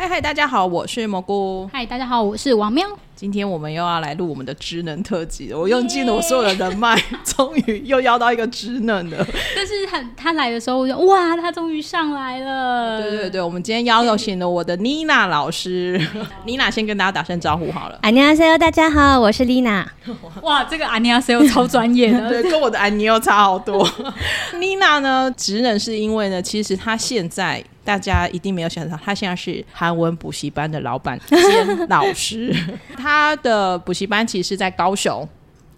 [0.00, 1.68] 嗨嗨，大家好，我是蘑菇。
[1.70, 2.88] 嗨，大家好，我是王喵。
[3.14, 9.18] 今天我们又要来录我们的职能特辑，我用尽了我所有的人脉， 终于又邀到一个职能的。
[9.54, 13.02] 但是很，他来的时候，我就哇，他终于上来了。
[13.02, 16.00] 对对对，我们今天邀请了我的妮娜老师。
[16.46, 17.98] 妮娜先跟大家打声招呼好了。
[18.00, 19.86] 安妮阿塞欧，大家好，我是丽娜。
[20.40, 23.86] 哇，这个安妮阿塞欧超专业的， 对，跟我的安妮欧差好多。
[24.58, 27.62] 妮娜呢，职能是因为呢，其实她现在。
[27.90, 32.54] 大家一定没有想到，他现在是韩文补习班的老板兼老师。
[32.96, 35.28] 他的补习班其实是在高雄。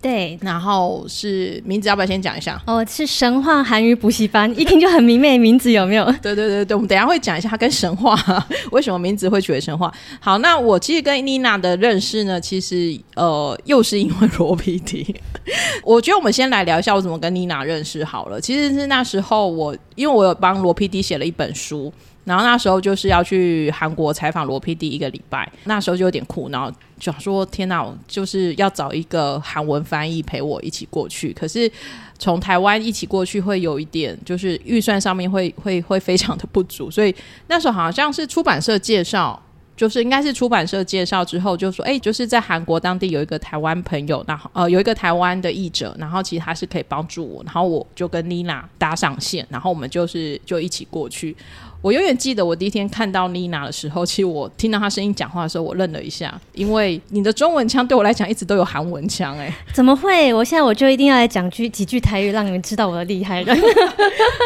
[0.03, 2.61] 对，然后是名字，要不要先讲一下？
[2.67, 6.05] 哦，是神话韩语补习班，一听就很明媚，名字有没有？
[6.21, 8.19] 对对对对，我们等下会讲一下它跟神话
[8.73, 9.93] 为什么名字会取为神话。
[10.19, 15.15] 好，那我其实跟妮娜的认识呢，其实呃又是因为罗 PD。
[15.85, 18.41] 我觉得我们先来聊一下我怎么跟妮娜认识好了。
[18.41, 21.93] 其实是那时候我因为我有帮罗 PD 写了一本书。
[22.25, 31.33] 然后那时候就是要去韩国采访罗 PD 一个礼拜，那时候就有点苦恼，想说天哪，就是要找一个韩文翻译陪我一起过去。
[31.33, 31.71] 可是
[32.19, 37.13] 从台湾一起过去会有一点，就是预算上面会 会会非常的不足，所以
[37.49, 39.43] 那时候好像是出版社介绍，
[39.77, 51.37] 就是应该是出版社介绍之后就说，哎，就是在韩国当地有一个台湾朋友，然后呃有一个台湾的译者，然后其实他是可以帮助我，然后我就跟妮娜搭上线，然后我们就是就一起过去。
[51.83, 60.33] 我永远记得我第一天看到妮娜的时候，其实我听到她声音讲话的时候，我愣了一下，因为你的中文腔对我来讲一直都有韩文腔，哎，怎么会？
[60.33, 63.53] 我现在我就一定要来讲句几句台语，让你们知道我的厉害的。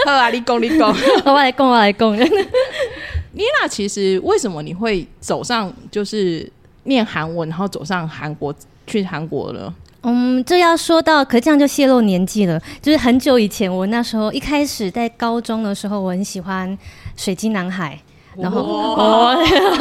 [0.06, 0.88] 好啊，你讲 你讲，
[1.26, 2.16] 我来讲我来讲。
[2.16, 6.50] 妮娜，其实为什么你会走上就是
[6.84, 8.54] 念韩文，然后走上韩国
[8.86, 9.72] 去韩国了？
[10.08, 12.60] 嗯，这要说到，可这样就泄露年纪了。
[12.80, 16.78] 就是很久以前，我那时候一开始在高中的时候，我很喜欢
[17.16, 17.98] 水晶男孩。
[18.36, 19.36] 然后哦，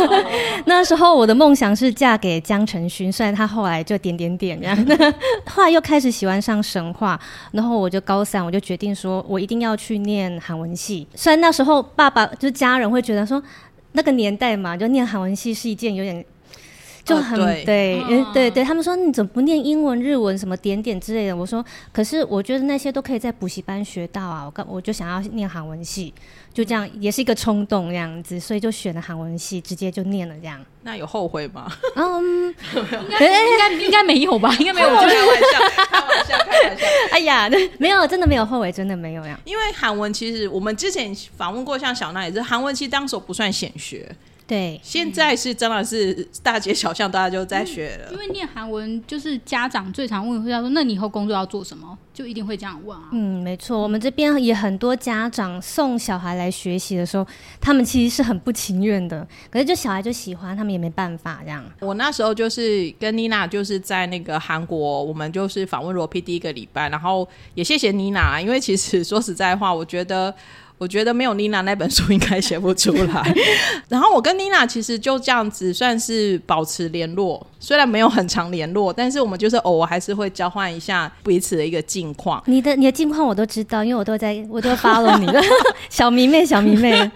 [0.65, 4.75] 那时候我的梦想是嫁给江晨勋，虽然他后来就点点点这样。
[5.45, 7.19] 后来又开始喜欢上神话，
[7.51, 11.05] 然后我就高三，我就决定说我一定要去念韩文系。
[11.13, 13.43] 虽然那时候爸爸就是家人会觉得说，
[13.91, 16.25] 那个年代嘛，就念韩文系是一件有点。
[17.05, 21.37] 就很对，对对，他们说你怎么不念英文、日文什么点点之类的？
[21.37, 24.43] 我说，可是我觉得那些都可以在补习班学到啊。
[24.43, 26.11] 我刚我就想要念韩文系，
[26.51, 30.59] 就这样也是一个冲动这样子，所以就选了韩文系，直接就念了这样。
[30.81, 31.71] 那有后悔吗？
[31.95, 34.51] 嗯，应该应该 应该没有吧？
[34.59, 34.87] 应该没有。
[34.87, 36.85] 开玩笑，开玩笑，开玩笑。
[37.11, 39.39] 哎呀， 没有，真的没有后悔，真的没有呀。
[39.45, 44.09] 因为韩文其实我们之前访问过，像小娜也是，韩文其实当时不算显学。
[44.47, 46.13] 对，现在是真的是
[46.43, 48.11] 大街小巷大家就在学了。
[48.11, 53.09] 因为念韩文，就是家长最常问，会说：“那你以后工作要做什么？”就一定会这样问啊。
[53.11, 57.25] 嗯，没错，我们这边也很多家长送小孩来学习的时候，
[57.59, 61.65] 他们其实是很不情愿的，可是就小孩就喜欢，他们也没办法这样。
[61.79, 70.33] 我那时候就是跟妮娜，就是在那个韩国，我们就是访问罗 P 第一个礼拜，然后也谢谢妮娜，因为其实说实在话，我觉得。
[70.77, 73.35] 我觉得没有妮娜那本书应该写不出来。
[73.87, 82.43] 然后我跟妮娜其实就这样子算是保持联络，虽然没有很长联络，但是我们就是偶尔还是会交换一下彼此的一个近况。
[82.45, 85.41] 你的你的近况我都知道，因为我都在我都 follow 你的
[85.89, 87.09] 小迷妹小迷妹。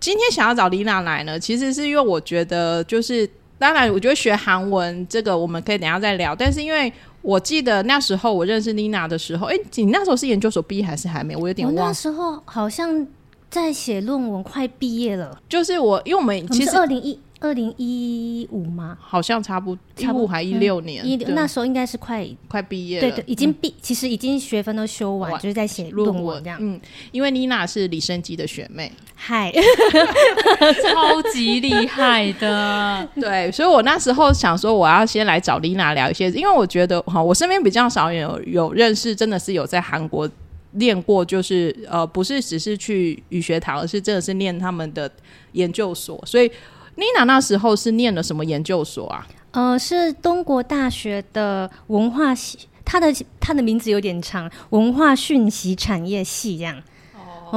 [0.00, 3.28] 今天想要找妮娜来呢，其实是因为我觉得就是
[3.58, 6.92] 当然，我觉得学韩文这个我们可以等下再聊，但是因为。
[7.24, 11.34] 我记得那时候我认识妮娜的时候，哎，你那时候是研究所毕业还是还没？
[11.34, 11.74] 我有点忘。
[11.74, 13.06] 我那时候好像
[13.50, 15.40] 在写论文，快毕业了。
[15.48, 17.18] 就是我，因为我们其实二零一。
[17.44, 18.96] 二零一五吗？
[18.98, 26.58] 好像差不差不还一六年，一那时候应该是快快毕业了，对对，已经毕，其实已经学分都修完，就是在写论文这样。
[26.58, 26.80] 嗯，
[27.12, 29.52] 因为妮娜是李生基的学妹，嗨，
[30.82, 40.26] 超级厉害的， 对，所以我那时候想说，我要先来找妮娜聊一些，因为我觉得哈，我身边比较少有有认识，真的是有在韩国
[40.72, 45.10] 练过，就是呃，不是只是去语学堂，而是真的是念他们的
[45.52, 46.50] 研究所，所以。
[46.96, 49.26] 妮娜那时候是念了什么研究所啊？
[49.52, 56.82] 呃，是东国大学的文化系，它的它的名字有点长，文化讯息产业系这样。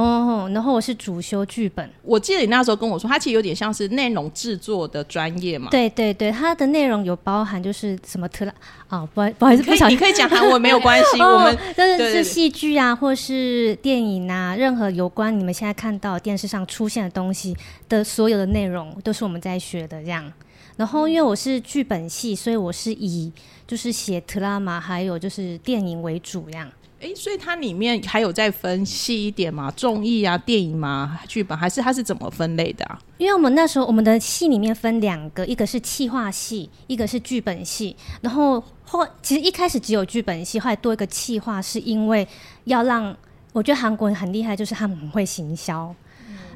[0.00, 1.90] 哦，然后我是主修剧本。
[2.02, 5.68] 我记得你那时候跟我说，它其实有点像是内容制作的专业嘛。
[5.72, 8.54] 对对对，它的内容有包含就是什么特拉
[8.86, 17.56] 啊，不不好意思，不你可以讲韩文没有关系， 我们就是是戏剧啊，或是电影啊，任何有关你们现在看到电视上出现的东西
[17.88, 20.32] 的所有的内容，都是我们在学的这样。
[20.76, 23.32] 然后因为我是剧本系，所以我是以
[23.66, 26.70] 就是写特拉玛还有就是电影为主这样。
[27.00, 29.72] 哎，所以它里面还有再分细一点吗？
[29.76, 31.20] 综艺啊、电影吗？
[31.28, 32.98] 剧本还是它是怎么分类的啊？
[33.18, 37.94] 因为我们那时候我们的戏里面分两个，一个是企划戏，一个是剧本戏。
[38.20, 42.26] 然后后其实一开始只有剧本戏，后来多一个企划，是因为
[42.64, 43.16] 要让
[43.52, 45.94] 我觉得韩国人很厉害，就是他们很会行销。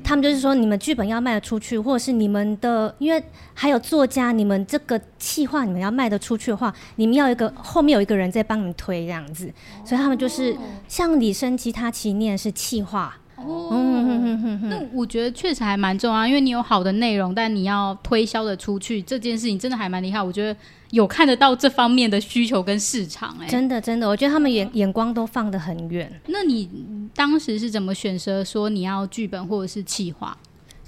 [0.04, 3.22] 他们就是说，你们剧本要卖得出去，或者是你们的，因为
[3.54, 9.52] 还有作家，你们这个企划你们要卖得出去的话，你们要一个后面有一个人在帮你们推这样子，
[9.84, 10.56] 所以他们就是
[10.88, 13.16] 像李生基，他其实念的是企划。
[13.37, 13.70] 哦，
[14.62, 20.22] 那我觉得确实还蛮重要，因为你有好的内容，但你要推销的出去，这件事情真的还蛮厉害。
[20.22, 20.56] 我觉得
[20.92, 26.20] 有看得到这方面的需求跟市场，哎，真的真的，我觉得他们眼眼光都放得很远。
[26.26, 26.68] 那你
[27.14, 30.36] 当时是怎么选择说你要剧本或者是企划？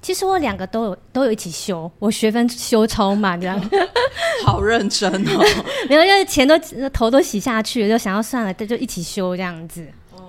[0.02, 3.58] 其实我两个都有都有一起修，我学分修超满，这样
[4.44, 5.42] 好认真哦。
[5.88, 6.54] 没有，因为钱都
[6.90, 9.88] 头都洗下去了，就想要算了，就一起修这样子。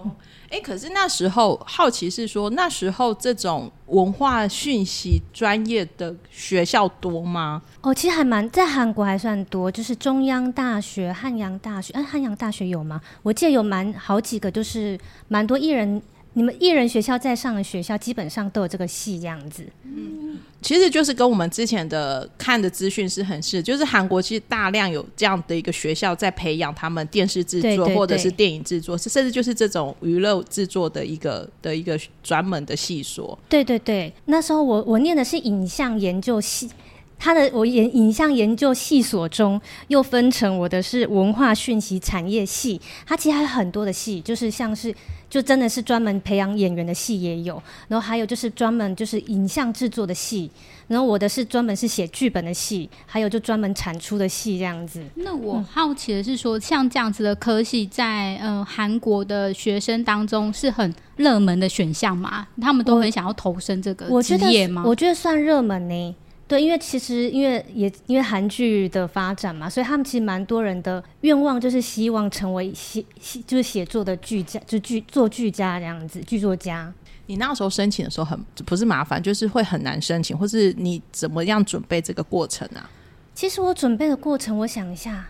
[0.50, 7.62] 哎，可是那时候好奇是说，那时候这种文化讯息专业的学校多吗？
[7.81, 11.94] 哦，其实还蛮在韩国还算多，就是中央大学、汉阳大学。
[11.94, 13.02] 哎，汉阳大学有吗？
[13.24, 14.98] 我记得有蛮好几个，就是
[15.28, 16.02] 蛮多艺人。
[16.36, 19.66] 你们艺人学校在上的学校，基本上都有这个戏这样子。
[19.84, 33.38] 嗯，其实就是跟我们之前的看的资讯是很似，就是韩国其实大量有这样的一个学校在培养他们电视制作或者是电影制作，甚至就是这种娱乐制作的一个的一个专门的系所。
[33.48, 36.70] 对对对，那时候我我念的是影像研究系。
[37.18, 44.94] 他的我研影像研究系所中又分成我的是文化讯息产业系，它其实还有很多的系，就是像是
[45.30, 50.52] 就真的是专门培养演员的系也有，然后还有就是专门就是影像制作的系，
[50.88, 55.04] 然后我的是专门是写剧本的系，还有就专门产出的系这样子。
[55.16, 62.48] 那我好奇的是说，像这样子的科系在呃韩国的学生当中是很热门的选项吗？
[62.62, 64.84] 他们都很想要投身这个职业吗？
[64.86, 66.16] 我觉得算热门呢。
[66.47, 76.94] 对，因为其实因为也因为韩剧的发展嘛，所以他们其实蛮多人的愿望就是希望成为写写就是写作的剧家，就剧做剧家这样子，剧作家。
[77.25, 82.88] 你那时候申请的时候很不是麻烦，就是会很难申请，或是你怎么样准备这个过程啊？
[83.33, 85.25] 其实我准备的过程，我想一下。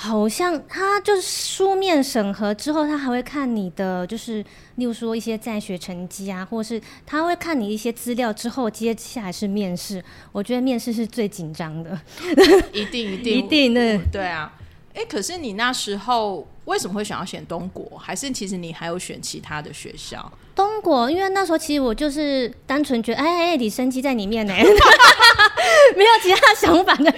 [0.00, 4.44] 好像他就是书面审核之后，他还会看你的，就是
[4.76, 10.02] 例如说一些在学成绩啊，或者是他会看你一些资料之后，接下来是面试。
[10.30, 12.00] 我觉得面试是最紧张的，
[12.72, 14.52] 一定一定一定的，对啊。
[14.94, 17.98] 哎，可是你那时候为什么会想要选东国？
[17.98, 20.32] 还是其实你还有选其他的学校？
[20.54, 24.54] 东国，因为那时候其实我就是单纯觉得，哎哎，李生基在里面呢，
[25.96, 27.12] 没有其他想法的。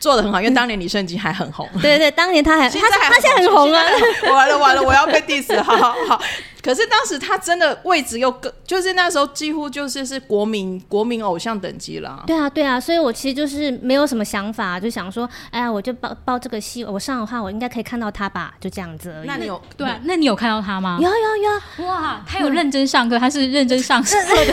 [0.00, 1.68] 做的很好，因为当年李圣经还很红。
[1.82, 3.82] 对对，当年他还他他现在很红啊！
[4.30, 6.20] 完了完了，我要被 diss，好好好。
[6.68, 12.22] 可是当时他真的位置又更，就是那时候几乎就是是国民国民偶像等级了。
[12.26, 19.26] 对啊对啊，所以我其实就是没有什么想法，就想说，哎呀，我就报报这个戏，我上的话我应该可以看到他吧，就这样子而已。
[19.26, 19.88] 那你有对？
[20.02, 20.98] 那你有看到他吗？
[21.00, 21.86] 有有有！
[21.86, 24.26] 哇，他有认真上课，他是认真上课的。
[24.36, 24.44] 等一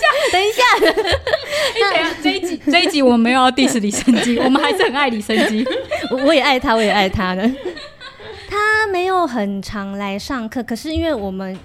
[0.00, 0.88] 下，等一下，等
[1.76, 5.62] 一下，这一集这一集我们没有要 diss 李生基，我们还是很爱李生基，
[6.10, 7.50] 我我也爱他，我也爱他的。
[8.84, 11.58] 他没有很常来上课，可是因为我们，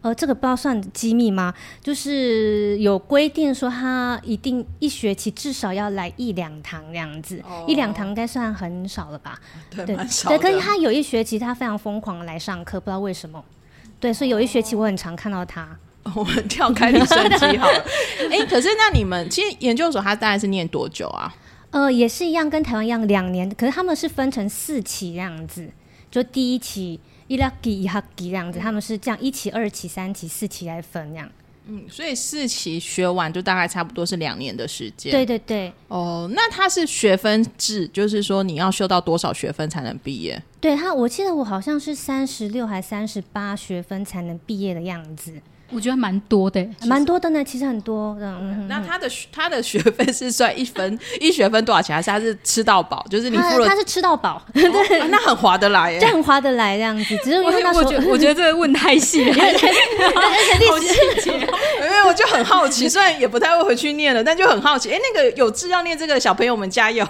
[0.00, 1.52] 呃，这个不知道算机密吗？
[1.82, 9.36] 就是有规定说他一定一学期至少要来一两堂这样子，一两堂应该算很少了吧？
[9.70, 10.38] 对，对，对。
[10.38, 13.44] 可是他有一学期他非常疯狂来上课，不知道为什么。
[13.98, 15.76] 对，所以有一学期我很常看到他。
[16.14, 17.84] 我们跳开李生机好了。
[18.30, 21.34] 哎，可是那你们其实研究所他大概是念多久啊？
[21.70, 25.68] 呃，也是一样，跟台湾一样两年，可是他们是分成四期这样子。
[26.12, 31.28] 就第一期一拉几一哈期这样子，他们是这样一期、二期、三期、四期来分这样。
[31.64, 35.12] 嗯，所以四期学完就大概差不多是两年的时间。
[35.12, 35.72] 对对对。
[35.88, 40.42] 哦，那它是学分制，就是说你要修到多少学分才能毕业？
[40.60, 45.40] 对他，我记得我好像是三十六还三十八学分才能毕业的样子。
[45.74, 47.42] 我觉得蛮多的，蛮多的呢。
[47.42, 48.16] 其实很多。
[48.20, 53.04] 嗯，那他的他的学费是算一分 一学分多少钱，还是他是吃到饱？
[53.10, 57.16] 就是你付了，他是吃到饱，对，那很划得来，这很划得来这样子。
[57.18, 61.32] 只是因为我觉得我觉得这个问太细了，好细节。
[61.32, 64.90] 因为我就很好奇，虽然也不太会回去念了，但就很好奇。
[64.90, 67.06] 哎，那个有志要念这个小朋友们加油。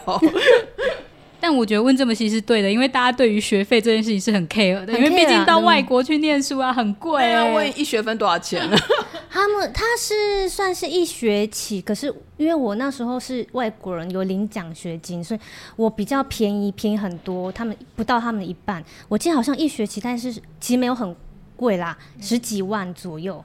[1.42, 7.44] 但我觉得问这么细是对的，因为大家对于学费这件事情是很 care 的，因为毕竟到外国去念书啊，很贵啊。
[7.52, 8.76] 问一学分多少钱呢？
[9.28, 12.06] 他们他是算是一学期，可是
[12.36, 15.40] 因为我那时候是外国人，有领奖学金，所以
[15.74, 17.50] 我比较便宜，便宜很多。
[17.50, 21.16] 他们不到他们的一半，我记得好像一学期，但是其实没有很
[21.56, 23.44] 贵啦，十几万左右。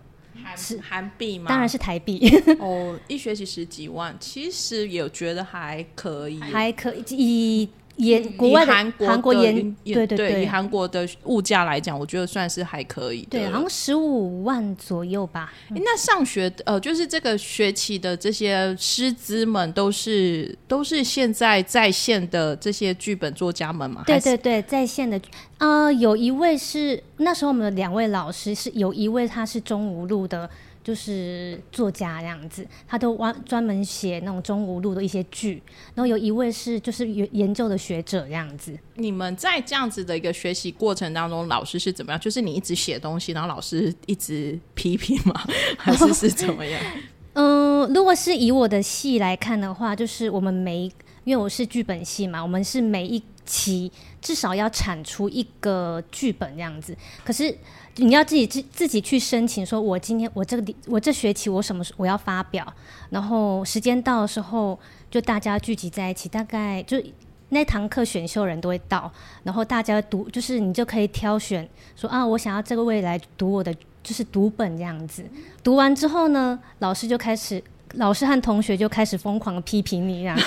[0.56, 1.48] 是韩币吗？
[1.50, 2.30] 当然是台币。
[2.60, 7.70] 哦，一学期十几万，其实也觉得还可以，还可以以。
[7.98, 13.28] 也国外韩国韩国研对对对，以韩国的物价来讲，我觉得算是还可以。
[13.30, 15.52] 对，好像十五万左右吧。
[15.70, 24.04] 那上学呃，就是这个学期的这些师资们，都是都是现在在线的这些剧本作家们嘛？
[24.06, 25.20] 对对对，在线的
[25.58, 30.50] 啊，有一位是那时候我们的两位老师是有一位他是中无路的。
[30.88, 35.62] 就是作家这样子，他都专专门写那种中无路的一些剧。
[35.94, 38.74] 然后有一位是就是研研究的学者这样子。
[38.96, 42.18] 你们在这样子的一个学习过程当中，老师是怎么样？
[42.22, 45.34] 就是你一直写东西，然后老师一直批评吗？
[45.78, 46.82] 还是是怎么样？
[47.36, 50.92] 嗯，如果是以我的戏来看的话，就是我们每一，
[51.26, 56.96] 因为我是剧本系嘛，我们是每一期至少要产出一个剧本这样子。
[57.26, 57.58] 可是。
[58.00, 62.64] 你要自己自自己去申请，说我今天我这个我这学期我什么时我要发表，
[63.10, 64.78] 然后时间到的时候
[65.10, 67.02] 就大家聚集在一起，大概就
[67.50, 69.12] 那堂课选修人都会到，
[69.42, 73.74] 然后大家读就是你就可以挑选说啊，我想要这个未来读我的
[74.04, 75.26] 就是读本这样子，
[75.64, 77.64] 读完之后呢，老师就开始。
[77.94, 80.38] 老师和同学就开始疯狂的批评你，这样。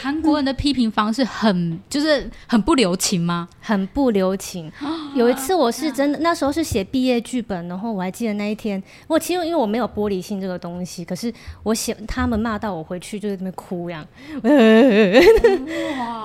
[0.00, 3.48] 韩国人的批评方式很就是很不留情吗？
[3.60, 4.70] 很不留情。
[5.14, 14.04] 有一次我是真的，那时候是写毕业剧本，然后我还记得那一天，我其实因为我没有玻璃心这个东西，可是我写他们骂到我回去就在那边哭这样。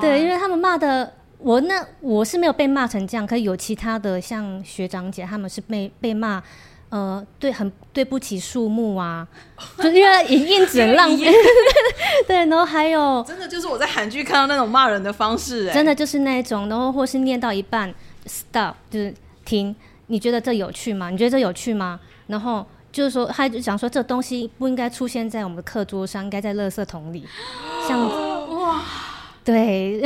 [0.01, 6.42] 对，因为他们骂的我那我是没有被骂成这样，可是有其他的像学长姐他们是被被骂。
[6.89, 9.27] 呃，对，很对不起树木啊，
[9.84, 11.25] 就因为影印纸浪费，
[12.25, 17.94] 对，然后还有，真的就是我在韩剧看到那种骂人的方式，真的就是那种，然后或是念到一半
[18.25, 19.13] ，stop，就是
[19.44, 19.75] 停，
[20.08, 21.10] 你觉得这有趣吗？
[21.10, 22.00] 你觉得这有趣吗？
[22.27, 27.27] 然后就是说，他就想说，这东西不应该出现在我们的课桌上，应该在垃圾桶里，
[27.88, 28.00] 像
[28.62, 28.82] 哇，
[29.44, 30.01] 对。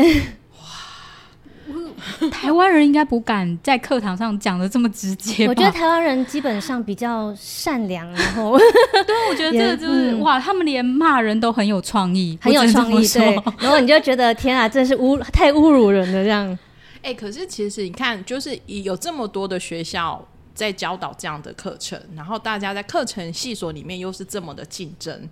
[2.32, 5.48] 台湾人应该不敢在课堂上讲的这么直接。
[5.48, 8.58] 我觉得台湾人基本上比较善良，然后
[9.06, 13.08] 对，我觉得这个就是哇，他们连骂人都很有创意， 很有创意。
[13.08, 16.58] 对，然后你就觉得天啊，真是侮太侮辱人了这样。
[17.02, 25.30] 哎，可是其实你看，就是有这么多的学校在教导这样的课程，然后大家在课程系所里面又是这么的竞争，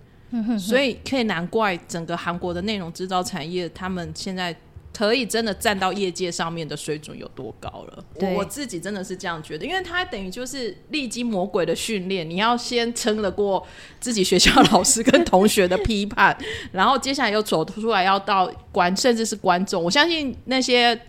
[0.58, 4.56] 所以可以难怪整个韩国的内容制造产业，他们现在。
[4.92, 8.04] 可以真的站到业界上面的水准有多高了？
[8.16, 13.66] 我我自己真的是这样觉得，因为他等于就是历经魔鬼的训练，你要先撑得过
[13.98, 16.36] 自己学校老师跟同学的批判，
[16.72, 19.82] 然后接下来又走出来要到观，甚至是观众。
[19.82, 21.00] 我相信那些。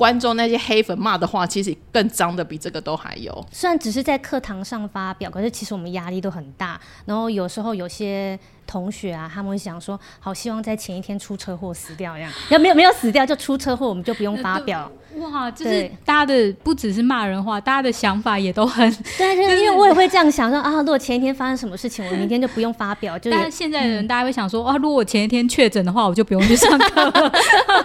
[0.00, 3.46] 观众那些黑粉骂的话，其实更脏的比这个都还有。
[3.52, 6.80] 虽然只是在课堂上发表，可是其实我们压力都很大。
[7.04, 14.90] 然后有时候有些同学啊，他们会想说，好希望在前一天出车祸死掉这样，要没有没有死掉就出车祸，我们就不用发表。
[15.16, 18.88] 哇，就是大家的不只是骂人话，大家的想法也都很
[19.18, 23.18] 对，就是因为 我也会这样想说啊，如果前一天发生什么事情，我明天就不用发表。
[23.18, 27.32] 就是现在的人，大家会想说啊，如果我前一天确诊的话，我就不用去上课了，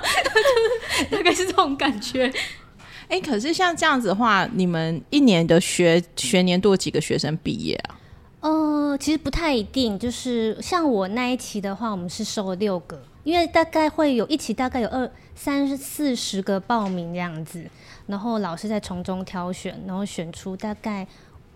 [1.09, 2.31] 大概是这种感觉。
[3.07, 7.95] 哎，可是像这样子的话，你们一年的学学年度几个学生毕业啊？
[8.41, 13.01] 呃，其实不太一定，就是像我那一期的话，我们是收了六个。
[13.25, 17.65] 因为大概会有一期，大概有二三四十个报名这样子，
[18.05, 21.05] 然后老师在从中挑选，然后选出大概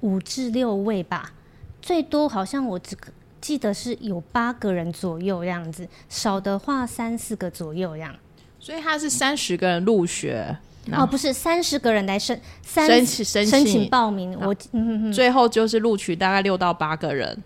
[0.02, 1.32] 五至六位吧，
[1.80, 2.98] 最多好像我只
[3.40, 8.16] 记得是有八个人左右这样子，少的话三四个左右这样。
[8.60, 10.58] 所以他是三十个人入学
[10.92, 14.54] 哦，不是三十个人来申申请申请报名，我
[15.14, 17.44] 最后就是录取大概六到八个人。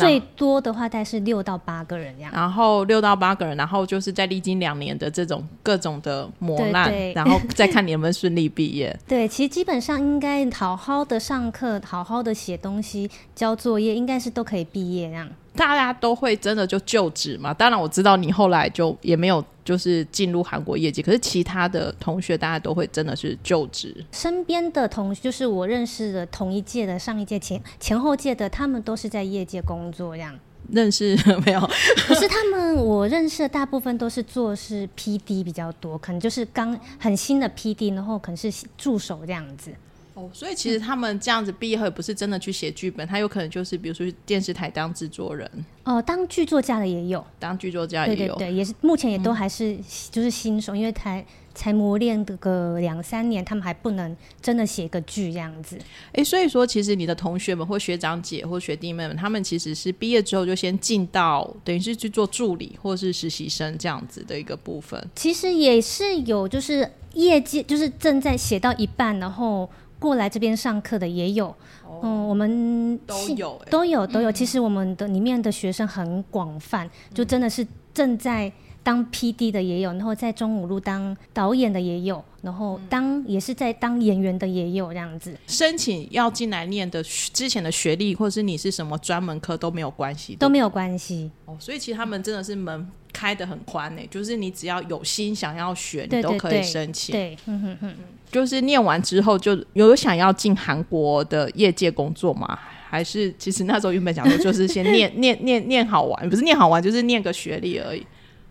[0.00, 8.96] 最多的话大概是六到八个人这样，然后六到八个人，然后就是在历经两年的这种各种的磨难，然后再看你们顺利毕业。
[9.06, 15.28] 对，其实基本上应该好好的上课，好好的写东西，交作业，应该是都可以毕业这样。
[15.54, 17.52] 大家都会真的就就职嘛？
[17.52, 24.04] 当然我知道你后来就也没有就是进入韩国业界，可是其他的同学大家都会真的是就职。
[24.10, 30.38] 身边的同就是我认识的同一届的、上一届前前后届的，他们都是在业界工作这样。
[30.70, 31.60] 认识 没有？
[32.06, 39.72] 可是他们我认识的大部分都是做是 P D 比较多，可能就是刚很新的 P D，然后可能是助手这样子。
[40.14, 45.50] 哦，哦，所以其实他们这样子毕业后也不是真的去写剧本，他有可能就是比如说电视台当制作人，
[45.84, 48.34] 哦、当剧作家的也有，当剧作家也有。
[48.34, 49.76] 对对对，也是目前也都还是
[50.10, 55.78] 就是新手，因为才才磨练个两三年，他们还不能真的写个剧这样子。
[56.12, 65.02] 哎，所以说其实你的同学们或学长姐或学弟妹们，他们其实是毕业之后就先进到等于是去做助理或是实习生这样子的一个部分。
[65.14, 69.68] 其实也是有，就是业界就是正在写到一半，然后
[70.02, 71.54] 过来这边上课的也有。
[72.02, 73.70] 嗯，我们都有诶。
[73.70, 74.32] 都有都有。
[74.32, 91.30] 其实我们的里面的学生很广泛，就真的是正在当 P D 的也有，然后在中五路当导演的也有，然后当也是在当演员的也有这样子，申请要进来念的之前的学历，或者是你是什么专门科都没有关系，都没有关系。
[91.44, 92.90] 哦，所以其实他们真的是门
[93.22, 97.12] 开的很宽呢，就是你只要有心想要学，你都可以申请。
[97.12, 97.94] 对，嗯哼哼。
[98.32, 102.58] 就是念完之后就有想要进韩国的业界工作吗？
[102.90, 108.04] 还是其实那时候原本想说就是先念 念念念好玩，不是念好玩，就是念个学历而已。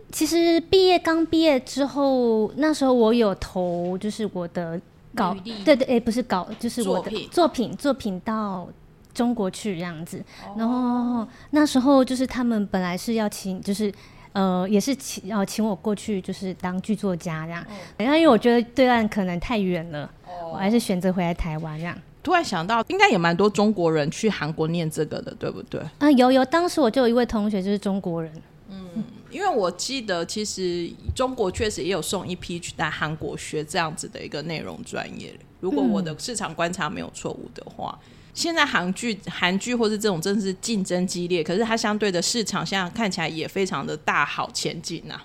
[0.09, 4.79] 其实毕业刚毕业之后，那时候我有投，就是我的
[5.13, 5.35] 稿
[5.65, 8.69] 对对，诶，不是稿，就是我的作品作品作品到
[9.13, 10.23] 中国去这样子。
[10.55, 13.91] 然后那时候就是他们本来是要请，就是
[14.33, 17.65] 呃，也是请要请我过去，就是当剧作家这样。
[17.97, 20.09] 然后因为我觉得对岸可能太远了，
[20.51, 21.97] 我还是选择回来台湾这样。
[22.23, 25.81] 突然想到，应该也蛮多中国人去韩国念这个的，对不对？
[25.97, 28.31] 啊，有有，当时我就有一位同学就是中国人，
[28.69, 35.33] 嗯因为我记得，其实中国确实也有送一批去在韩国学这样子的一个内容专业。
[35.61, 37.97] 如果我的市场观察没有错误的话，
[38.33, 45.21] 现在韩剧、韩剧或是这种真的是竞争激烈，可是它相对的市场现在看起来也非常的大好前景呐、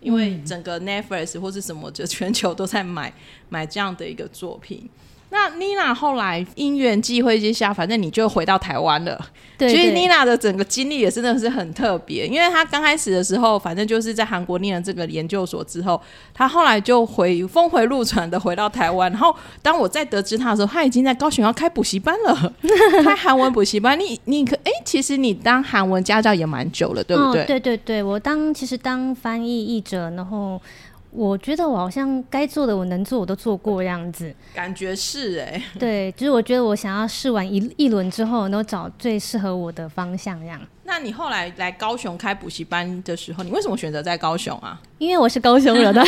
[0.00, 3.12] 因为整个 Netflix 或是什么，就全球都在买
[3.48, 4.88] 买这样的一个作品。
[5.30, 9.18] 那妮娜后来因缘际会之下，反正你就回到台湾了。
[9.58, 16.00] 对对其实妮娜的整个经历也真的是很特别，因为她刚开始的时候，反正就是在韩国念了这个研究所之后，
[16.32, 19.10] 她后来就回峰回路转的回到台湾。
[19.10, 22.54] 然后当我在得知她的时候，她已经在高雄要开补习班了，
[23.02, 23.98] 开韩文补习班。
[23.98, 27.42] 你你可哎、其实你当韩文家教也蛮久了，对不对？
[27.42, 30.60] 哦、对对对，我当其实当翻译译者，然后
[31.10, 34.34] 我觉得我好像该做的我能做我都做过这样子。
[34.54, 40.60] 感觉是哎、 对，就是我觉得我想要试完一一轮之后，然后找最适合我的方向这样。
[40.84, 44.80] 那你后来来高雄开补习班的时候，你为什么选择在高雄啊？
[44.98, 46.02] 因为我是高雄人的，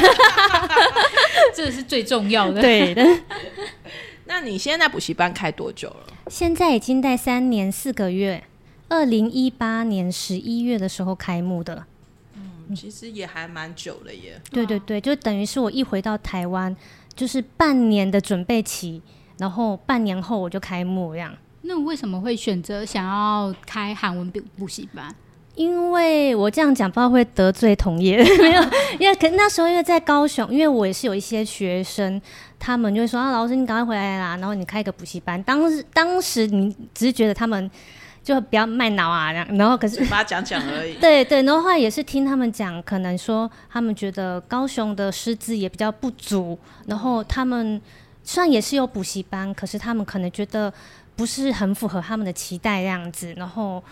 [1.54, 2.60] 这是最重要的。
[2.60, 3.04] 对的。
[4.26, 6.06] 那你现在补习班开多久了？
[6.28, 8.44] 现在已经在三年四个月，
[8.88, 11.84] 二零一八年十一月的时候开幕的。
[12.74, 14.40] 其实也还蛮久了耶。
[14.50, 16.74] 对对对，就等于是我一回到台湾，
[17.14, 19.00] 就是半年的准备期，
[19.38, 21.34] 然后半年后我就开幕这样。
[21.62, 25.14] 那为什么会选择想要开韩文补补习班？
[25.56, 28.62] 因为我这样讲，不知道会得罪同业， 没有，
[28.98, 32.20] 因为可那时候因为在高雄，因为我也是有一些学生，
[32.58, 35.42] 他们就会说啊，老师你赶快回来啦，然后你开一个补习班。
[35.42, 37.70] 当时当时你只是觉得他们
[38.22, 40.94] 就不要卖脑啊，然然后可是嘴巴讲讲而已。
[41.00, 47.80] 对对，然后后来也是听他们讲，可能说他们觉得高雄的师资也比较不足，然后他们
[48.22, 50.72] 虽然也是有补习班，可是他们可能觉得
[51.16, 53.82] 不是很符合他们的期待这样子，然后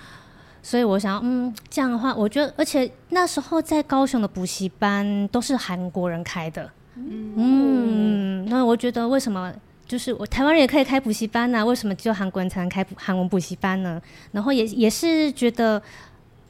[0.62, 9.52] 所以我想，嗯，这样的话，我觉得，而且那时候在高雄的补习班都是韩国人开的，嗯，那我觉得为什么？
[9.88, 14.00] 就是我台湾人也可以开补习班啊、为什么只有韩国人才能开韩文补习班呢？
[14.32, 15.82] 然后也也是觉得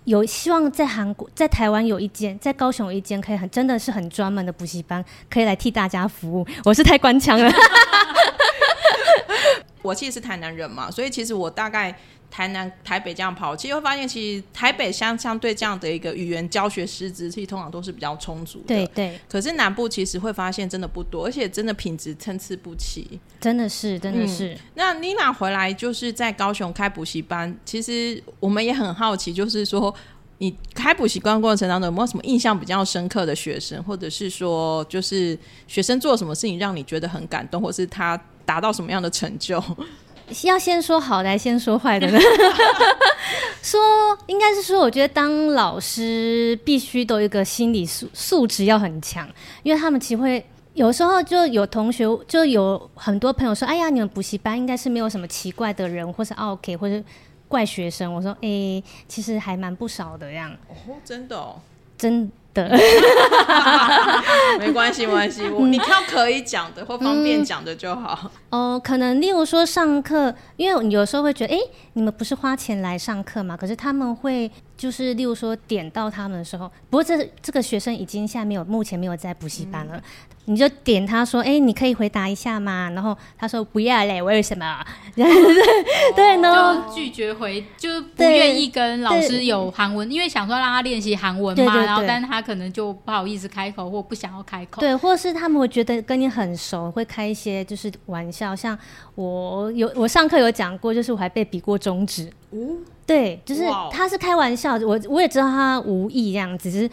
[0.05, 6.44] 有希望在韩国、在台湾有一间，在高雄有一间可以很真的是很专门的补习班，可以来替大家服务。
[6.64, 7.48] 我是太官腔了，
[9.83, 11.97] 我其实是台南人嘛，所以其实我大概
[12.31, 18.67] 台南、台北这样跑，其实会发现，其实台北相相对这样的一个语言教学师资，其实通常都是比较充足的。
[18.67, 18.87] 对。
[18.95, 23.19] 对，可是南部其实会发现真的不多，而且真的品质参差不齐。
[23.41, 29.95] 真的是真的嗯是，那妮娜回来就是在高雄开补习班，其实我们也很好奇，就是说
[30.38, 39.63] 你开补习班过程当中有没有什么印象比较深刻的学生，或者是说就是学生做什么事情让你觉得很感动，或是他达到什么样的成就？
[40.45, 42.19] 要先说好的，还先说坏的呢？
[43.63, 43.79] 说
[44.27, 49.29] 应该是说，我觉得当老师必须都有一个心理素素质要很强，
[49.63, 57.05] 因为他们其实会有时候就有同学就有很多朋友说：“哎呀，你们补习班应该是没有什么奇怪的人，或是 OK，或是
[57.49, 61.61] 怪学生。”我说：“诶、其实还蛮不少的，这样哦，真的哦。
[61.99, 62.31] 真
[62.62, 62.79] 的。
[64.59, 68.31] 没关系，没关系，我你挑可以讲的或方便讲的就好。
[68.51, 71.61] 哦，可能例如说上课，因为你有时候会觉得，哎，
[71.92, 73.57] 你们不是花钱来上课嘛？
[73.57, 80.03] 可是他们会就是例如说点到他们的时候，不过这这个学生已经现在没有，目前没有在补习班了。
[80.49, 82.91] 你就点他说，哎，你可以回答一下吗？
[82.95, 84.83] 然后他说不要嘞，为什么？
[85.15, 91.77] 对，然后拒绝回，就不愿意跟老师有韩文，因为想说让他练习韩文嘛。
[91.85, 94.81] 然后，但是他可能就不好意思开口，或不想要开口。
[94.81, 98.57] 对，或是他们会觉得跟你很熟，会开一些就是玩笑。
[98.57, 98.77] 像
[99.17, 102.33] 我有我上课有讲过，就是我还被比过中指。
[102.53, 106.91] 嗯，对，就是他是开玩笑，我我也知道他无意这样子，只是。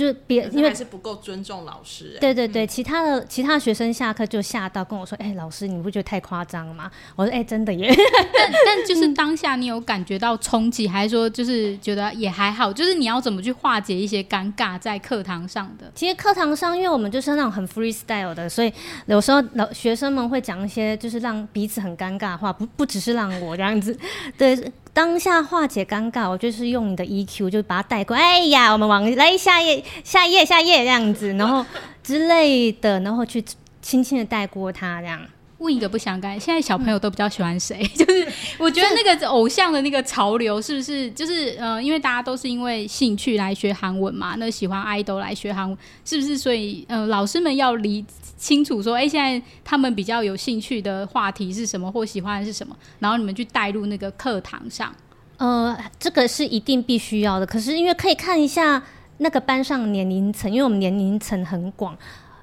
[0.00, 2.16] 就是别，因为还是不够尊重老师。
[2.18, 7.94] 对对对，其他的其他学生下课就吓到跟我说：“哎，老师，你不觉得太夸张吗？”我说：“哎，真的耶。
[8.32, 12.72] ”但但就是当下你有感觉到冲击，还是说就是觉得也还好？
[12.72, 15.92] 就是你要怎么去化解一些尴尬在课堂上的？
[15.94, 18.72] 其实课堂上，因为我们就是那种很 freestyle 的，所以
[19.04, 23.94] 有时候老学生们会讲一些就是让彼此很尴尬的话，不不只是让我这样子，
[24.38, 24.72] 对。
[25.00, 28.14] 当下化解尴尬，我就是用你的 EQ，就把它带过。
[28.14, 31.64] 哎呀，我们往来下页、下页、下页这样子，然后
[32.02, 33.42] 之类的，然后去
[33.80, 35.18] 轻轻的带过他这样。
[35.60, 37.82] 问一个不相干，现在小朋友都比较喜欢谁？
[37.94, 38.26] 就是
[38.58, 44.34] 我觉得那个偶像的那个潮流，是不是就是呃，因为大家都是因为兴趣来学韩文嘛？
[44.38, 46.36] 那喜欢 idol 来学韩文，是不是？
[46.38, 48.04] 所以呃，老师们要理
[48.38, 54.94] 清楚说，哎，现在他们比较有兴趣的话题是什么，或喜欢的是什么，然后你们去带入那个课堂上。
[55.36, 57.44] 呃，这个是一定必须要的。
[57.44, 58.82] 可是因为可以看一下
[59.18, 61.94] 那个班上年龄层，因为我们年龄层很广。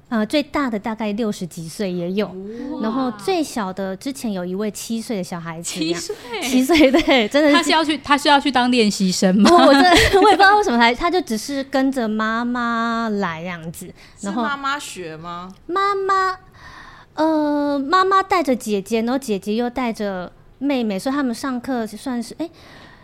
[0.08, 2.34] 呃，最大的大概六十几岁也有，
[2.80, 9.50] 然后最小的之前有一位七岁的小孩子，七岁，七岁对，真的他是要去，他是要去当练习生吗？
[9.52, 9.90] 我真的
[10.22, 13.92] 我也不知道为什么来，他就只是跟着妈妈来这样子，
[14.22, 15.52] 然后妈妈学吗？
[15.66, 16.38] 妈妈，
[17.14, 22.48] 呃，妈妈带着姐姐，然后姐姐又带着妹妹，所以他们上课算是哎。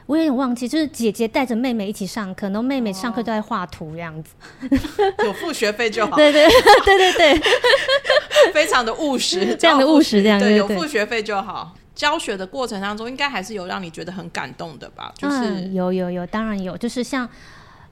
[0.07, 4.35] 我有点忘记，就是姐姐带着妹妹一起上课，然后妹妹上课都在画图这样子，
[5.25, 6.15] 有付学费就好。
[6.15, 6.47] 对对
[6.85, 7.43] 对对对，
[8.53, 11.75] 非常的务实，这样的务实这样对，有付学费就好。
[11.95, 15.13] 教学的过程当中，应该还是有让你觉得很感动的吧？
[15.17, 16.77] 就是有有有，当然有。
[16.77, 17.27] 就是像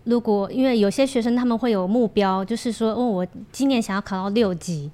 [0.05, 4.91] 如果因为有些学生他们会有目标，就是说哦，我今年想要考到六级，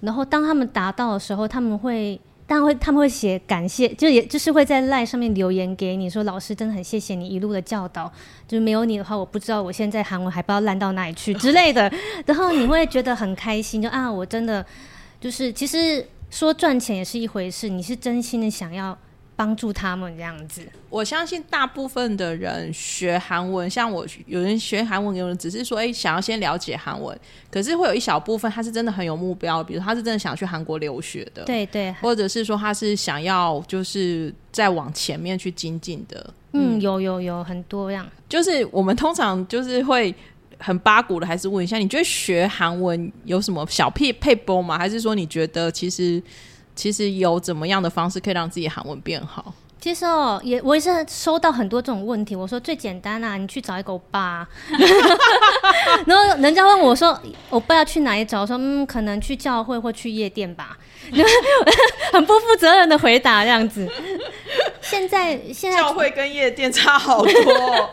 [0.00, 2.20] 然后当他们达到的时候，他们会。
[2.48, 8.10] 但会他们会写感谢，就也就是会在赖上面留言给你说，老师真的很谢谢你一路的教导，
[8.48, 11.92] 就是没有你的话，我不知道我现在韩文还不知道烂到哪里去之类的。
[12.24, 14.64] 然后你会觉得很开心，就啊，我真的
[15.20, 18.98] 就是其实说赚钱也是一回事，你是真心的想要。
[19.38, 27.16] 帮助他们这样子，我相信大部分的人学韩文，像我有人学韩文，有人只是说，哎，想要先了解韩文，
[27.48, 40.12] 可是会有一小部分他是真的很有目标，比如他是真的想去韩国留学的，对对，或者是说他是想要就是再往前面去精进的，嗯，有有有很多样，就是我们通常就是会
[40.58, 44.76] 很八股的，还是问一下，你觉得学韩文有什么小屁配波吗？
[44.76, 46.20] 还是说你觉得其实？
[46.78, 49.52] 其实有怎么样的方式可以让自己韩文变好？
[49.80, 52.36] 其实哦，也我也是收到很多这种问题。
[52.36, 54.46] 我说最简单啊，你去找一个欧巴。
[56.06, 58.42] 然后人家问我说，欧巴要去哪里找？
[58.42, 60.78] 我说嗯，可能去教会或去夜店吧。
[62.12, 63.88] 很不负责任的回答这样子。
[64.80, 67.90] 现在现在教会跟夜店差好多。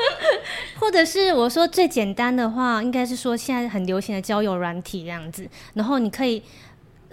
[0.79, 5.47] 或者是我说最简单的话，应该是说现在很流行的交友软体这样子。
[5.73, 6.43] 然后你可以。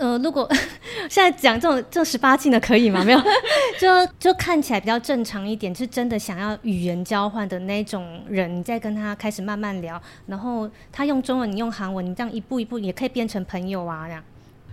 [0.03, 0.49] 呃，如果
[1.09, 3.05] 现在讲这种这十八禁的可以吗？
[3.05, 3.19] 没有，
[3.79, 14.25] 就就看起来比较正常一点，是真的想要语言交换的那种人，你再跟他开始慢慢聊，然后他用中文，你用韩文，你这样一步一步也可以变成朋友啊，这样。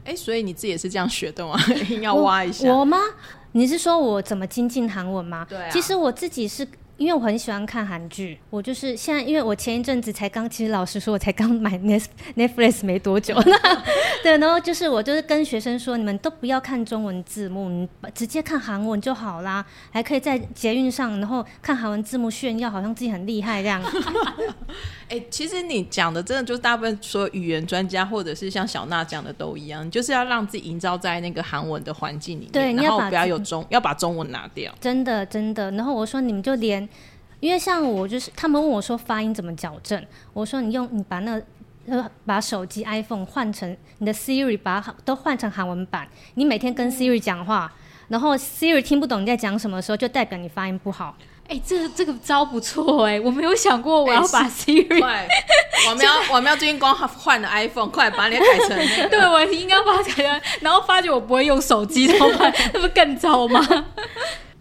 [0.05, 1.55] 哎，所以你自己也是这样学的吗？
[2.01, 2.97] 要挖一下我吗？
[3.51, 5.45] 你是说我怎么精进韩文吗？
[5.47, 6.67] 对，啊其实我自己是。
[6.99, 11.71] 因为我很喜欢看韩剧，我就是现在，因为我前一阵子才刚，其实老实说，我才刚买
[12.35, 13.33] Netflix 没多久，
[14.21, 23.81] 对，然后就是我就是跟学生说，你们都不要看中文字幕，你直接看韩文就好啦，还可以在捷运上，然后看韩文字幕炫耀，好像自己很厉害这样。
[25.07, 34.75] 哎，其实你讲的真的就是大部分说语言专家或者是像小娜讲的都一样，就是要让自己营造在那个韩文的环境里面，对，然后不要有中，要把中文拿掉。
[34.81, 35.71] 真的，真的。
[35.71, 36.88] 然后我说，你们就连。
[37.39, 41.41] 因为像我就是他们问我说发音怎么矫正，我说你用你把那
[41.87, 47.71] 呃把手机 iPhone 换成你的 Siri 把都换成韩文版，你每天跟 Siri 讲话，
[48.09, 51.15] 然后 Siri 听不懂你在讲什么时候，就代表你发音不好。
[51.47, 55.27] 哎、这这个招不错哎、我没有想过我要把 Siri，、快，
[55.89, 59.09] 我们要 我们要最近光换了 iPhone，快把你改成那个。
[59.09, 62.53] 对我应该把它改成，然后发觉我不会用手机，怎么办？
[62.71, 63.65] 那不更糟吗？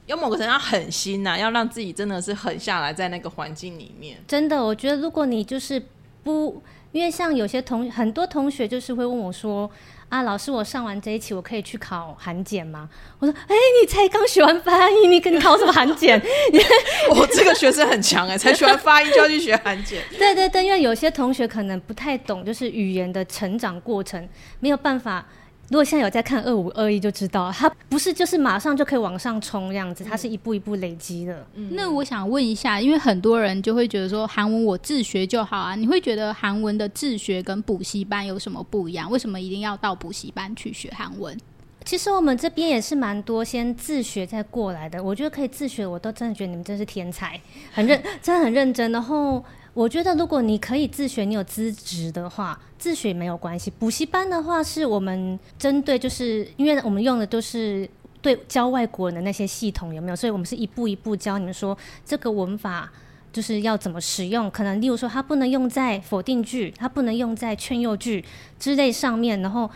[0.09, 4.17] 有某个程度要狠心呐、要让自己真的是狠下来，在那个环境里面。
[4.27, 5.81] 真的，我觉得如果你就是
[6.25, 9.71] 不，因为像有些同很多同学就是会问我说。
[10.09, 12.89] 啊，老师，我上完这一期，我可以去考韩检吗？
[13.19, 16.19] 我说，哎、你才刚学完发音，你跟你考什么韩检？
[17.15, 20.03] 我这个学生很强哎、才学完发音就要去学韩检。
[20.19, 24.27] 对对对，因为有些同学可能不太懂，就是语言的成长过程，
[24.61, 25.27] 没有办法。
[25.71, 31.47] 如果现在有在看二五二一，就知道它不是就是马上就可以往上冲这样子，它是一步一步累积的。
[31.73, 39.11] 那我想问一下，因为很多人就会觉得说韩文我自学就好啊，你会觉得韩文的自学跟补习班有什么不一样？
[39.11, 41.37] 为什么一定要到补习班去学韩文？
[41.85, 47.41] 其实我们这边也是蛮多先自学再过来的，我觉得可以自学，我都真的觉得你们真是天才，
[47.73, 48.93] 很认，真的很认真。
[48.93, 49.43] 然后
[49.79, 53.71] 我觉得如果你可以自学，你有资质的话，自学没有关系。
[53.71, 57.89] 补习班的话，是我们针对，就是因为我们用的都是。
[58.21, 60.17] 对教外国人的那些系统有没有？
[60.17, 62.93] 所以我们是一步一步教你们说这个文法
[63.33, 64.51] 就是要怎么使用。
[64.51, 68.25] 可能例如说，它不能用在否定句，它不能用在劝诱句
[68.59, 69.41] 之类上面。
[69.41, 69.71] 然后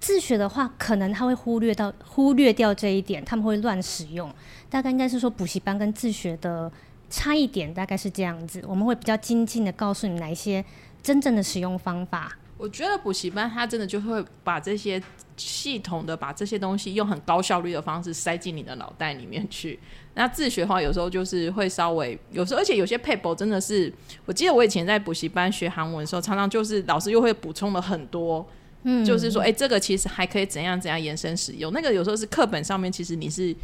[0.00, 4.28] 自学的话，可能他会忽略到忽略掉这一点，他们会乱使用。
[4.68, 6.70] 大概应该是说补习班跟自学的
[7.14, 10.64] 差异点大概是这样子，我们会比较精进的告诉你哪一些
[11.00, 12.36] 真正的使用方法。
[12.56, 15.00] 我觉得补习班它真的就会把这些
[15.36, 19.78] 系统的把这些东西用很高效率的方式塞进你的脑袋里面去。
[20.14, 23.92] 那自学的话，有时候就是会稍微，有时候而且有些 paper 真的是，
[24.24, 28.44] 我记得我以前在补习班学韩文的时候，常常就是老师又会补充了很多。
[28.86, 31.72] 嗯，就是说，哎、这个其实还可以怎样怎样延伸使用。
[31.72, 33.54] 那个有时候是课本上面，其实你是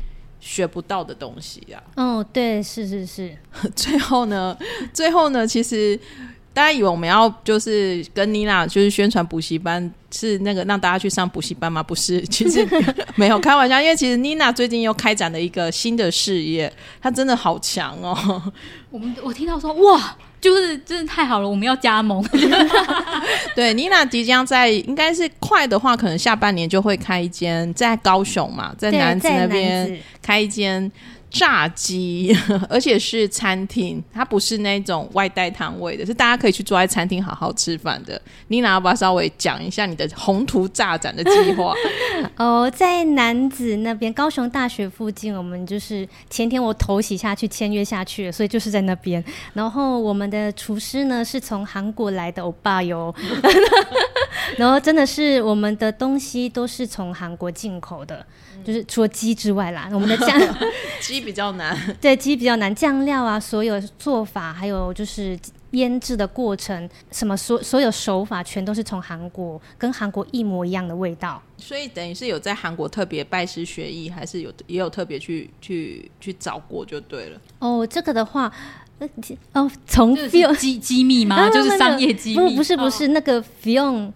[0.40, 1.82] 学不到的东西啊。
[1.96, 3.36] 哦，对，是是是，
[3.76, 4.56] 最后呢，
[4.92, 5.98] 最后呢，其实
[6.52, 11.82] 大家以为我们要就是跟妮娜就是宣传补习班，是那个让大家去上补习班吗？
[11.82, 12.66] 不是， 其实
[13.14, 18.52] 没有开玩笑，因为其实妮娜最近又开展了一个新的事业，她真的好强哦。
[18.90, 22.24] 我们我听到说哇，就是真的太好了，我们要加盟。
[23.54, 30.90] 对，妮娜即将在应该是快的话，可能下半年就会开一间在高雄嘛，在对南子那边开一间
[31.30, 32.36] 炸鸡，
[32.68, 38.20] 而且是餐厅，它不是那种外带摊位的，是大家可以去坐在餐厅好好吃饭的。
[38.48, 41.72] 妮娜要不要稍微讲一下你的宏图炸展的计划？
[42.36, 49.24] 哦，在南子那边，高雄大学附近，我们就是前天我头洗下去签约下去了，所以就是在那边。
[49.54, 53.14] 然后我们的厨师呢是从韩国来的欧巴哟，
[54.56, 58.24] 然后真的是我们的东西都是从韩国进口的，
[58.64, 60.38] 就是除了鸡之外啦， 我们的酱
[61.00, 65.38] 鸡比较难， 对鸡比较难，酱料啊，所有做法还有就是。
[65.74, 71.40] 腌制的过程，什么所所有手法全都是从韩国，跟韩国一模一样的味道。
[71.58, 77.40] 所以等于是有在韩国特别拜师学艺，还是有也有特别去去去找过就对了。
[77.60, 78.52] 哦，这个的话，
[79.52, 80.12] 哦，从
[80.56, 81.48] 机机密吗？
[81.50, 82.50] 就是商业机密？
[82.50, 84.10] 不不是不是、哦，那个 Fion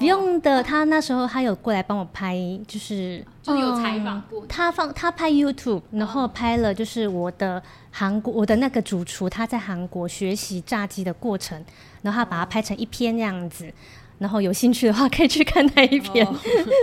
[0.00, 2.36] Fion 的，他那时候他有过来帮我拍，
[2.66, 4.44] 就是就有采访过。
[4.48, 11.62] 他放他拍 YouTube，然后拍了就是我的韩国我的那个主厨他在韩国学习炸鸡的过程，
[12.02, 13.70] 然后他把它拍成一篇这样子。
[14.18, 16.26] 然后有兴趣的话，可以去看那一篇。
[16.26, 16.34] 哦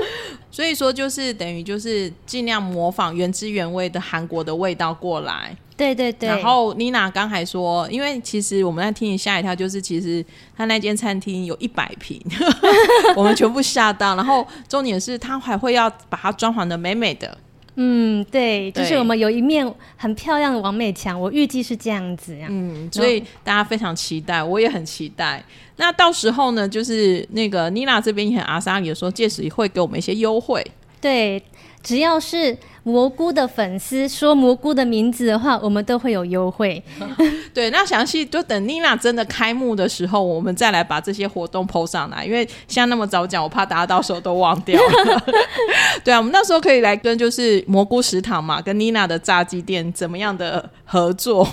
[0.49, 5.56] 所以说，就是等于就是尽量模仿原汁原味的韩国的味道过来。
[5.77, 6.27] 对对对。
[6.27, 10.25] 然后妮娜刚才说，因为其实我们在听你吓一跳，就是其实
[10.57, 12.19] 他那间餐厅有一百平，
[13.15, 14.15] 我们全部吓到。
[14.15, 17.37] 然后重点是他还会要把它装潢的美美的。
[17.79, 22.47] 嗯，对，就是我们有一面很漂亮的王美墙，我预计是这样子呀。
[22.49, 25.43] 嗯，所以大家非常期待，我也很期待。
[25.75, 30.65] 那到时候呢，就是那个妮娜这边也很阿莎也说，届时会给我们一些优惠。
[30.99, 31.39] 对，
[31.83, 32.57] 只要是
[32.88, 36.82] 蘑菇的粉丝说蘑菇的名字的话，我们都会有优惠。
[37.54, 42.23] 对，那详细就等妮娜真的开幕的时候，我们再来把这些活动 PO 上来。
[42.23, 45.23] 因为现在那么早讲，我怕大家到时候都忘掉了。
[46.02, 51.45] 对啊，我们那时候可以来跟就是蘑菇食堂嘛，跟妮娜的炸鸡店怎么样的合作，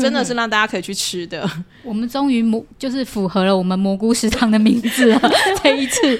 [0.00, 1.46] 真的是让大家可以去吃的。
[1.82, 5.20] 我们终于蘑就是符合了我们蘑菇食堂的名字了，
[5.62, 6.18] 这一次。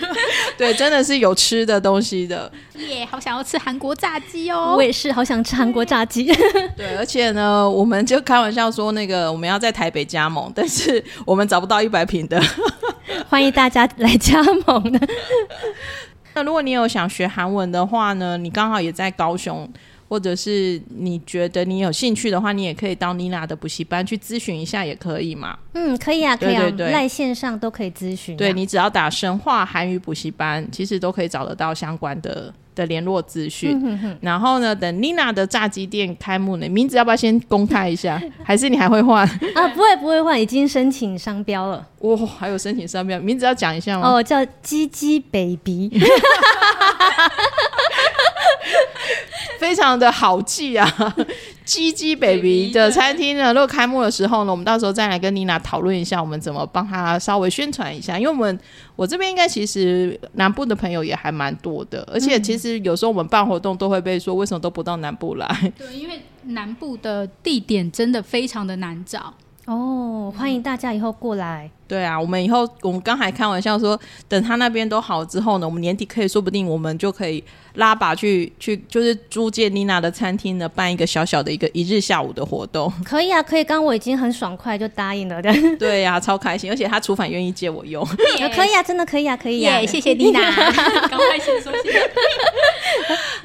[0.59, 2.53] 对，真的是有吃的东西的。
[2.77, 4.75] 耶，好想要吃韩国炸鸡哦！
[4.77, 6.25] 我也是好想吃韩国炸鸡。
[6.77, 12.43] 对，而且呢，我们就开玩笑说，那个我们要在台北加盟，但是我们找不到一百平的。
[13.29, 15.01] 欢迎大家来加盟的。
[16.35, 19.71] 那如果你有想学韩文的话呢，你刚好也在高雄，
[20.09, 25.59] 或者是你觉得你有兴趣的话，你也可以到妮娜的补习班去咨询一下，也可以嘛。
[25.75, 28.39] 嗯，可以啊，可以啊对对，对赖线上都可以咨询啊。
[28.39, 33.81] 对你只要打神话韩语补习班，其实都可以找得到相关的的联络资讯。
[33.85, 38.21] 嗯然后呢，等 Nina 的炸鸡店开幕呢，名字要不要先公开一下？
[38.45, 39.27] 还是你还会换？
[39.55, 41.87] 啊，不会不会换，已经申请商标了。
[42.01, 44.09] 哇、还有申请商标，名字要讲一下吗？
[44.09, 45.91] 哦，叫鸡鸡 baby。
[49.63, 50.85] 非常的好记啊！
[51.65, 58.19] 鸡鸡 baby 的餐厅呢，如果开幕的时候呢，我们到时候再来跟妮娜讨论一下，我们怎么帮她稍微宣传一下。
[58.19, 58.59] 因为我们
[58.97, 65.73] 我这边应该其实南部的朋友也还蛮多的，而且其实有时候我们办活动都会被说为什么都不到南部来。
[65.79, 69.33] 对，因为南部的地点真的非常的难找。
[69.67, 71.71] 哦，欢迎大家以后过来。
[71.89, 77.43] 对啊，我们以后我们刚才开玩笑说，等他那边都好之后呢，我们年底可以说不定我们就可以
[77.75, 82.91] 拉把去去，就是租借妮娜的餐厅呢，办一个小小的一个一日下午的活动。
[83.05, 83.65] 可以啊，可以。
[83.65, 85.53] 刚刚我已经很爽快就答应了的。
[85.79, 88.05] 对呀、超开心，而且他厨房愿意借我用。
[88.55, 89.81] 可以啊，真的可以啊，可以啊。
[89.81, 90.41] 耶，谢谢妮娜，
[91.09, 92.11] 赶快先说谢谢。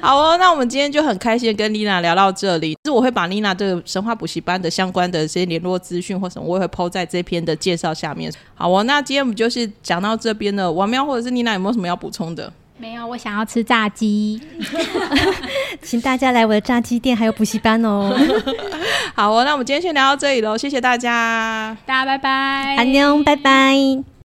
[0.00, 2.76] 好哦，那我们今天就很开心地跟妮娜聊到这里。
[2.84, 8.27] 是我会把妮娜这个神话补习班的相关的这些联络资讯或什么，我也会抛在这篇的介绍下面。
[8.54, 10.70] 好哦，那今天我们就是讲到这边了。
[10.70, 12.52] 王喵或者是妮娜有没有什么要补充的？
[12.80, 14.40] 没有，我想要吃炸鸡。
[15.82, 18.16] 请大家来我的炸鸡店还有补习班哦。
[19.14, 21.76] 好哦，那我们今天先聊到这里喽，谢谢大家。
[21.84, 24.08] 大家拜拜，安妞，拜拜。